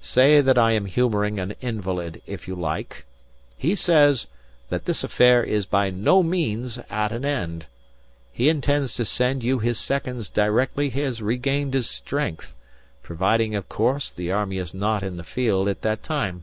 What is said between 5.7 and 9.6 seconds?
no means at an end. He intends to send you